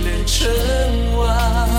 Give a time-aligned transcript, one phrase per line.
[0.00, 0.48] 能称
[1.16, 1.73] 王？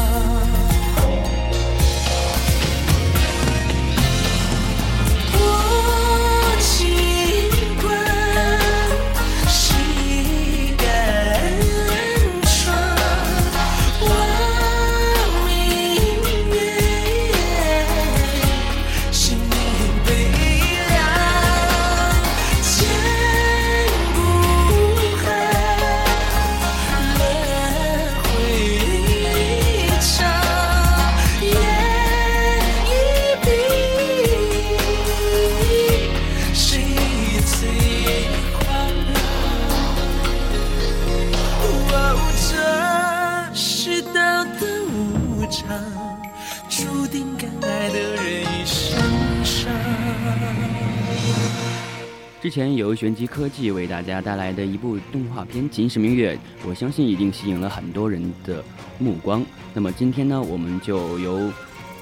[52.46, 58.63] 之前由玄机科技为大家带来的一部动画片《秦时明月》，我相信一定吸引了很多人的
[58.99, 59.43] 目光。
[59.74, 61.51] 那么今天呢，我们就由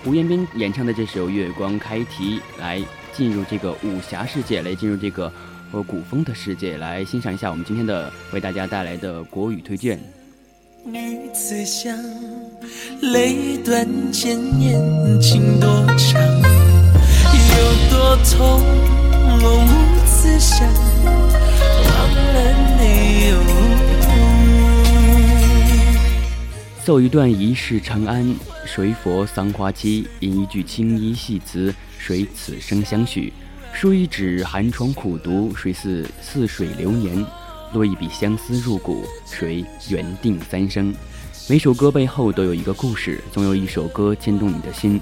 [0.03, 2.83] 胡彦斌演唱的这首《月光》开题，来
[3.13, 5.31] 进入这个武侠世界，来进入这个
[5.71, 9.97] 呃古风的世界，来欣赏一下我们今天的为大家带来的国语推荐。
[10.83, 11.97] 女子香，
[12.99, 14.77] 泪断千年
[15.21, 16.21] 情多长，
[17.31, 18.61] 有多痛，
[19.39, 19.82] 无。
[20.23, 20.65] 思想
[21.83, 23.33] 忘了你。
[26.81, 28.33] 奏一段一世长安，
[28.65, 30.07] 谁佛桑花期？
[30.21, 33.33] 吟一句青衣戏词，谁此生相许？
[33.73, 37.25] 书一纸寒窗苦读，谁似似水流年？
[37.73, 40.95] 落一笔相思入骨，谁缘定三生？
[41.49, 45.01] 每首歌背后都有一个故事，总有一首歌牵动你的心。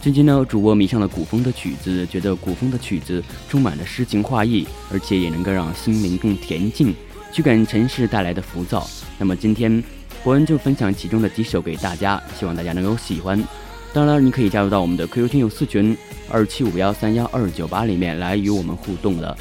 [0.00, 6.94] 最近呢，主播迷上了古风的曲子，觉得古风的曲子充满了诗情画意，而且也能够让心灵更恬静，
[7.32, 8.88] 驱赶尘世带来的浮躁。
[9.18, 9.82] 那么今天，
[10.22, 13.42] 伯恩就分享其中的几首给大家，希望大家能够喜欢。
[13.92, 15.96] 当然了，你可以加入到我们的 QQ 听友四群
[16.30, 19.36] 二七五幺三幺二九八里面来与我们互动了。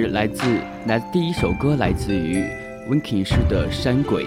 [0.00, 0.42] 来自
[0.86, 2.42] 来第一首歌来自于
[2.88, 4.24] 温庭筠的山鬼。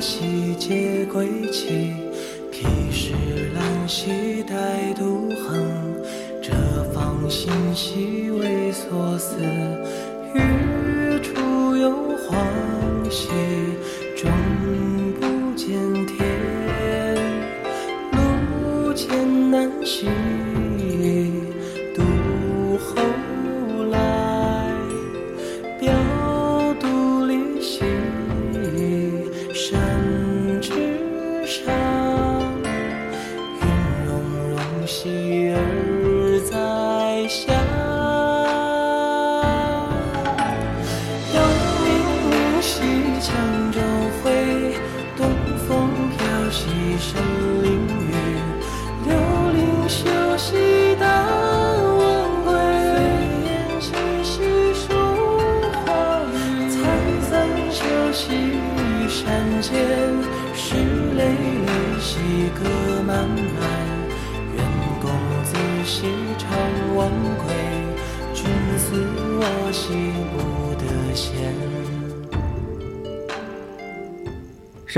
[0.00, 1.94] 西阶归期。
[2.50, 3.12] 披石
[3.54, 3.88] 兰。
[3.88, 5.58] 兮带独横，
[6.42, 6.52] 这
[6.92, 9.36] 方心兮为所思。
[10.34, 13.28] 欲出有黄兮，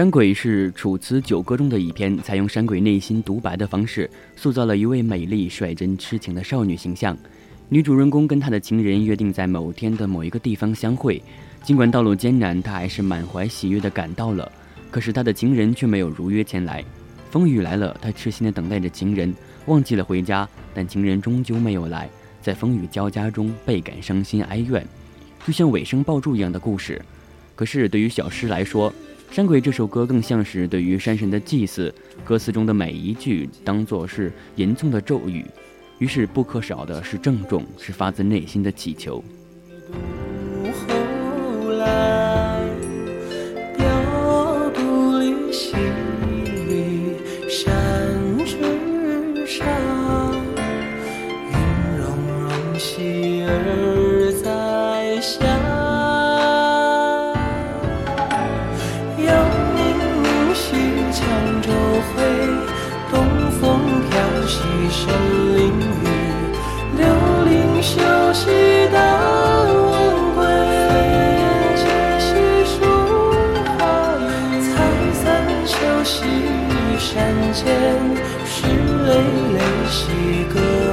[0.00, 7.14] 山鬼是《楚辞九歌》中的一篇，采用山鬼内心独白的方式，塑造了一位美丽、率真、痴情的少女形象。
[7.68, 11.22] 女主人公跟她的情人约定在某天的某一个地方相会，
[11.62, 14.50] 尽管道路艰难，她还是满怀喜悦地赶到了。
[14.90, 16.82] 可是她的情人却没有如约前来。
[17.30, 19.34] 风雨来了，她痴心地等待着情人，
[19.66, 22.08] 忘记了回家，但情人终究没有来，
[22.40, 24.82] 在风雨交加中倍感伤心哀怨，
[25.46, 27.02] 就像尾声爆竹一样的故事。
[27.54, 28.90] 可是对于小诗来说，
[29.30, 31.94] 《山鬼》这首歌更像是对于山神的祭祀，
[32.24, 35.46] 歌词中的每一句当作是吟诵的咒语，
[35.98, 39.22] 于是不可少的是郑重，是发自内心的祈求。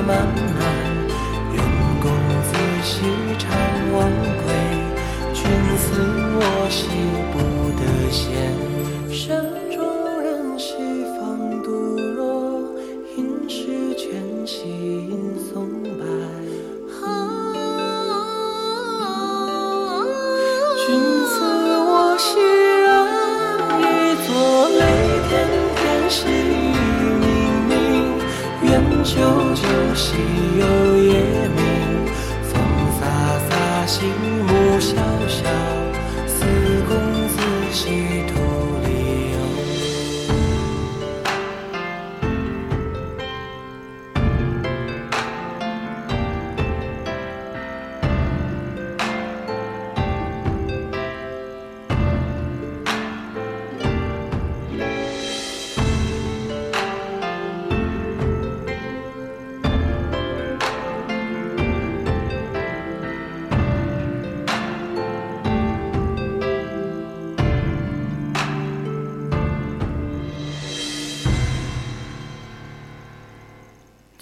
[0.08, 0.57] mama.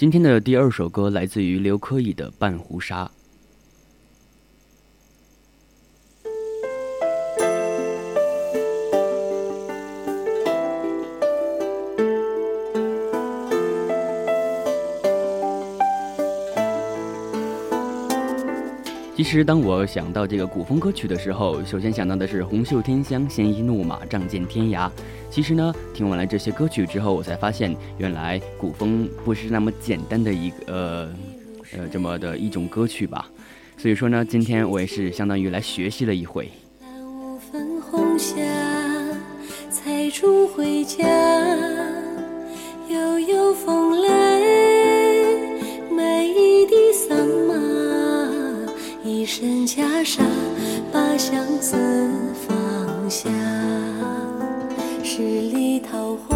[0.06, 3.06] 今天的第二首歌来自于刘珂矣的《半壶纱》。
[19.38, 24.90] 实，当我想到这个古风歌曲的时候，首先想到的是“红袖添香，鲜衣怒马，仗剑天涯”。
[25.30, 31.14] 其实呢，听完了这些歌曲之后，我才发现，原来古风不是那么简单的一个呃
[31.78, 33.30] 呃这么的一种歌曲吧。
[33.78, 36.50] 所以说呢，今天我也是相当于来学习了一回。
[40.22, 41.85] 悠
[49.26, 50.22] 一身袈裟，
[50.94, 51.76] 把相思
[52.48, 53.28] 放下。
[55.04, 56.35] 十里桃花，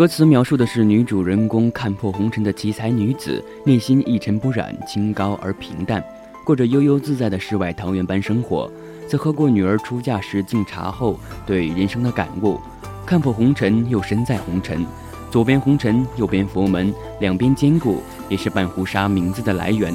[0.00, 6.02] 歌词描述的是女主人公看破红尘的奇才女子，内心一尘不染，清高而平淡，
[6.42, 8.72] 过着悠悠自在的世外桃源般生活。
[9.06, 12.58] 在喝过女儿出嫁时敬茶后，对人生的感悟：
[13.04, 14.86] 看破红尘，又身在红尘，
[15.30, 19.94] 左边红尘，右边佛门，两边兼顾，也是半壶纱名字的来源。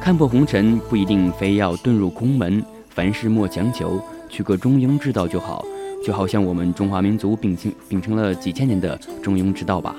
[0.00, 5.62] 看破红尘不一定非要遁入空门，凡事莫强求，取个中庸之道就好。
[6.04, 9.96] 就好像我们中华民族秉承秉承了几千年的中庸之道吧。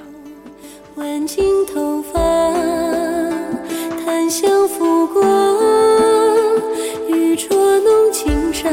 [0.95, 2.19] 挽尽头发，
[4.05, 5.23] 檀香拂过，
[7.09, 7.49] 玉镯
[7.81, 8.69] 弄轻纱，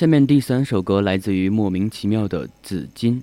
[0.00, 3.22] 下面第三首歌来自于莫名其妙的紫金。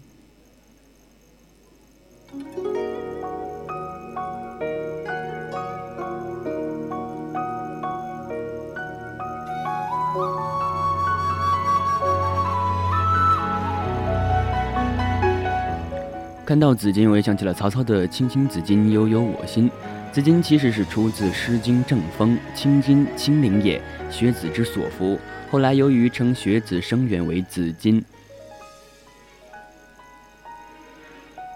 [16.45, 19.67] 看到紫金，我也想起了曹操的“青青子衿，悠悠我心”。
[20.13, 23.81] 紫金其实是出自《诗经·正风》：“青金，青灵也，
[24.11, 25.17] 学子之所服。”
[25.49, 28.03] 后来由于称学子生源为紫金，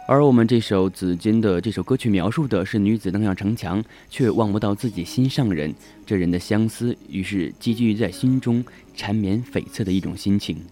[0.08, 8.64] 而我们这首紫金的这首歌曲描述的是女子登上城墙，却望不到自己心上人，这人的相思，于是积聚在心中，
[8.96, 10.64] 缠绵悱恻的一种心情。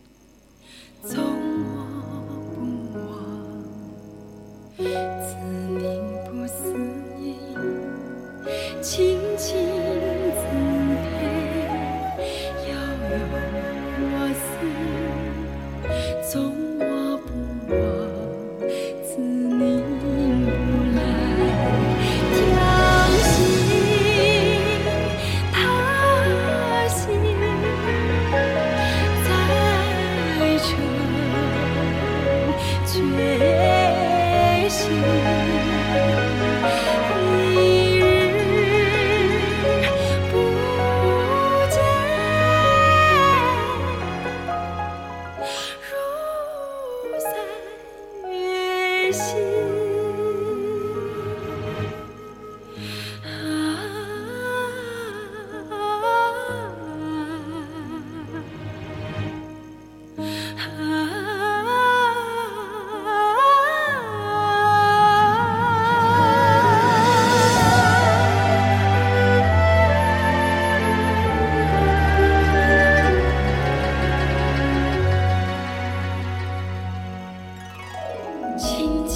[9.37, 9.68] 情。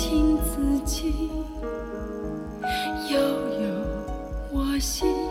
[0.03, 1.31] 亲自己，
[3.09, 3.67] 悠悠
[4.51, 5.22] 我心。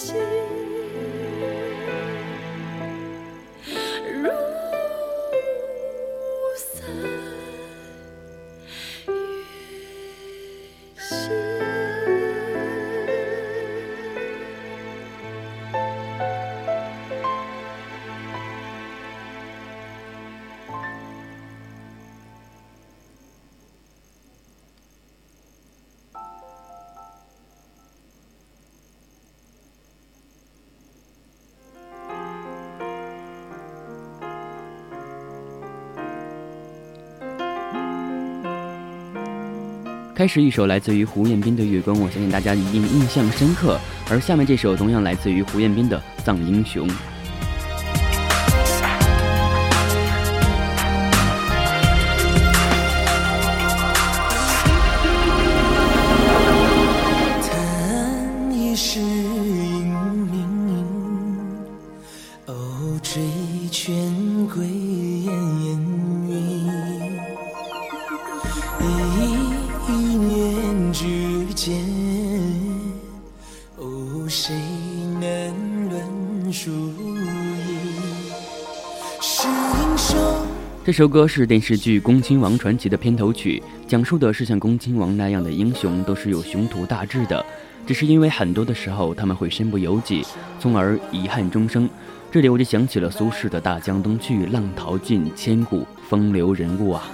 [0.00, 0.49] 心。
[40.20, 43.80] 开始一首来自于胡彦斌的《月光》，我相信大家一定印象深刻。
[44.10, 46.86] 而下面这首同样来自于胡彦斌的《藏英雄》。
[80.90, 87.46] 这首歌是电视剧《恭亲王传奇》的片头曲，讲述的是像恭亲王那样的英雄都是有雄图大志的，
[87.86, 90.26] 只是因为很多的时候他们会身不由己，
[90.58, 91.88] 从而遗憾终生。
[92.32, 97.04] 这里我就想起了苏轼的大江东去，浪淘尽，千古风流人物啊。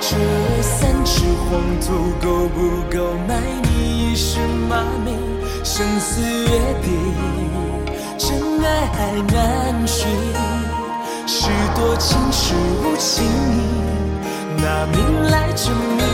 [0.00, 0.16] 这
[0.62, 3.40] 三尺黄土够不够埋
[3.70, 5.14] 你一世骂名？
[5.62, 6.48] 生死约
[6.82, 7.85] 定。
[8.18, 10.08] 真爱还难寻，
[11.26, 13.24] 是多情是无情，
[14.56, 16.06] 拿命来证明。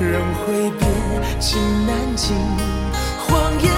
[0.00, 0.90] 人会变，
[1.38, 2.36] 情难尽，
[3.28, 3.72] 谎言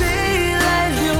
[0.00, 0.06] 谁
[0.54, 1.10] 来留？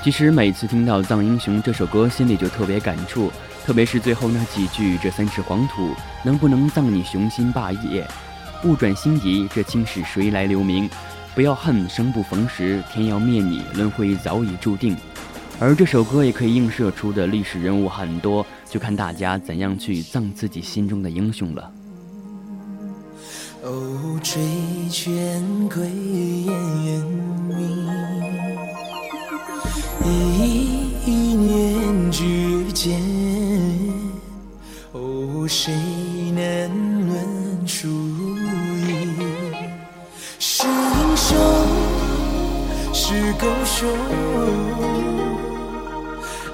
[0.00, 3.30] 其实每次听到《藏英雄》这首歌，心里就特别感触，
[3.66, 8.08] 特别是最后那几句：“这三尺黄土，能不能葬你雄心霸业？”
[8.62, 10.88] 不转星移，这青史谁来留名？
[11.38, 14.96] 不要恨，生不逢时，天要灭你，轮回早已注定。
[15.60, 21.70] 而这首歌也可以映射出的历史人物很多，就看大家怎样去葬自己心中的英雄了。
[23.62, 24.42] 哦，追
[24.90, 27.06] 卷归烟
[27.50, 27.62] 云，
[31.06, 33.00] 一念之间，
[34.90, 35.72] 哦，谁
[36.34, 37.37] 能论
[43.10, 43.88] 是狗熊，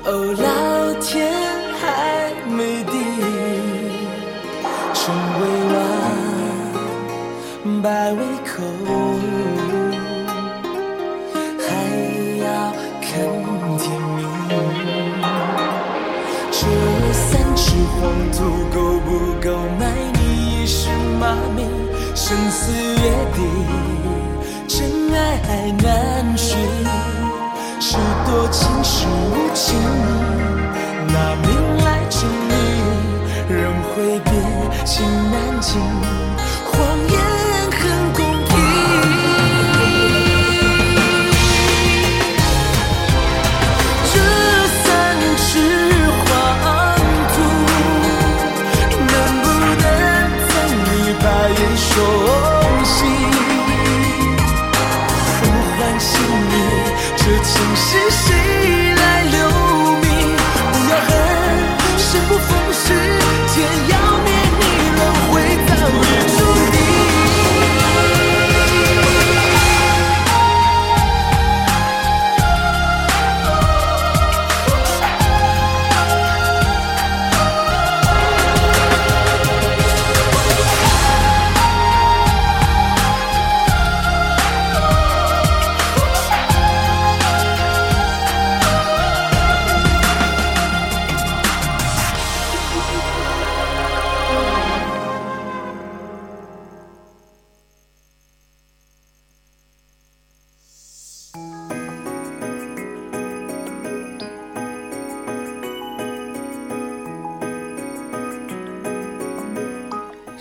[0.05, 0.47] 哦，老
[1.01, 1.27] 天
[1.81, 2.95] 还没定，
[4.95, 5.03] 成
[5.41, 5.43] 为
[5.75, 5.77] 王，
[7.83, 8.63] 败为寇，
[11.59, 11.67] 还
[12.39, 12.47] 要
[13.03, 13.11] 看
[13.77, 13.83] 天
[14.15, 14.23] 明。
[16.53, 16.63] 这
[17.13, 17.65] 三尺
[17.99, 18.39] 黄土
[18.73, 19.09] 够不
[19.43, 19.83] 够埋
[20.21, 20.23] 你
[20.63, 20.87] 一世
[21.19, 21.67] 骂名？
[22.15, 23.03] 生死约
[23.35, 23.43] 定。
[25.17, 26.57] 爱难寻，
[27.81, 27.97] 是
[28.27, 29.79] 多情是无情，
[31.09, 31.49] 拿命
[31.85, 32.53] 来证明。
[33.49, 34.35] 人会变，
[34.85, 35.81] 心难尽，
[36.65, 36.73] 谎
[37.09, 37.15] 言
[37.71, 37.81] 很
[38.15, 38.53] 公平。
[44.13, 44.15] 这
[44.83, 44.85] 三
[45.37, 45.43] 尺
[46.25, 46.27] 黄
[47.35, 47.35] 土，
[48.99, 49.45] 能不
[49.83, 49.85] 能
[50.49, 50.53] 赠
[50.85, 50.89] 你
[51.23, 52.34] 把言说？
[57.95, 58.44] 是谁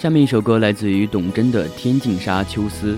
[0.04, 2.96] 下面一首歌来自于董贞的《天净沙·秋思》。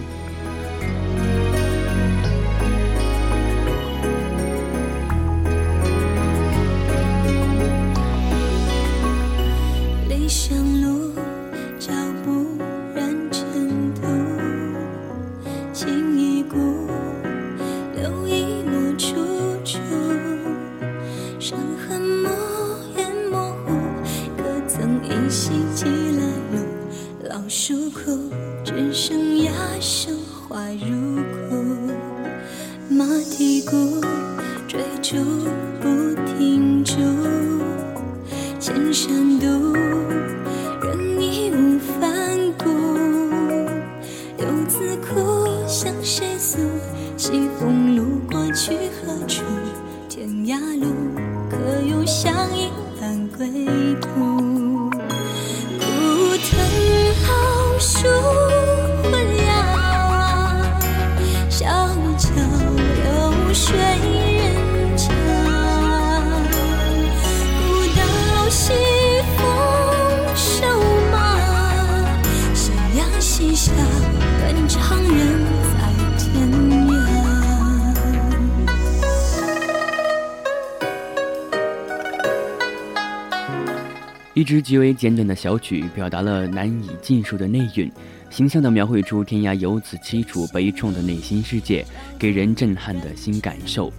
[84.55, 87.91] 支极为简短的小曲，表达了难以尽述的内蕴，
[88.29, 91.85] 形象地描绘出天涯游子凄楚悲怆的内心世界，
[92.17, 93.91] 给人震撼的新感受。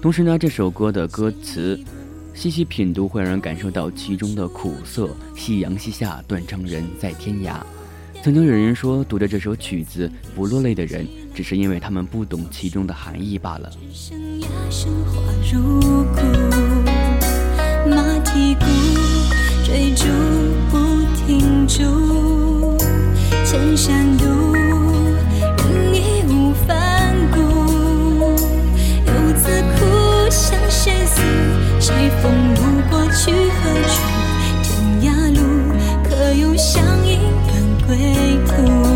[0.00, 1.78] 同时呢，这首歌的歌词
[2.34, 5.08] 细细品读，会让人感受到其中的苦涩。
[5.36, 7.60] 夕阳西下，断肠人在天涯。
[8.24, 13.70] 曾经有人说，读着这首曲子不落泪的人，只是因为他们不懂其中的含义罢了。
[17.84, 18.54] 马蹄
[19.92, 20.06] 鼓追逐
[20.70, 20.76] 不
[21.26, 22.78] 停住，
[23.44, 24.24] 千山渡，
[24.54, 27.38] 人义无反顾。
[29.06, 29.84] 游子苦，
[30.30, 31.20] 向谁诉？
[31.78, 33.92] 西风路过去何处？
[34.62, 35.40] 天涯路，
[36.08, 37.52] 可有相依伴
[37.86, 37.90] 归
[38.46, 38.91] 途？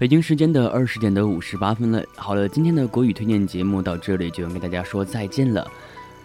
[0.00, 2.02] 北京时间的二十点的五十八分了。
[2.16, 5.70] 好了，今天的国语推荐节目到这里就要跟大家说再见了。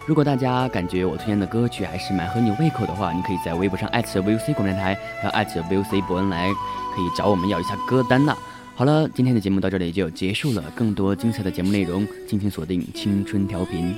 [0.06, 6.50] 如果大家感觉我推荐的歌曲还是蛮合你胃口的话，你可以在微博上艾特 VOC 广播电台，还有艾特 VOC 博恩来，
[6.96, 8.34] 可以找我们要一下歌单呐。
[8.76, 10.64] 好了，今天的节目到这里就结束了。
[10.74, 13.94] 更多精彩的节目内容，敬请锁定青春调频。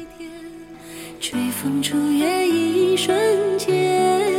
[1.20, 3.16] 吹风初月一瞬
[3.60, 4.37] 间。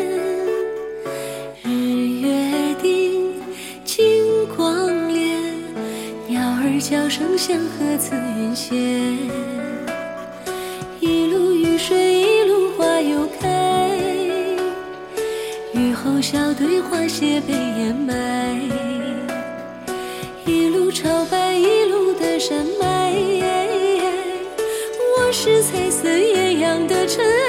[7.08, 8.76] 叫声相和慈云闲，
[11.00, 13.96] 一路雨水一路花又开，
[15.72, 18.60] 雨后小队花谢被掩埋，
[20.44, 23.14] 一路朝拜一路的山脉，
[25.16, 27.47] 我是彩色艳阳的尘埃。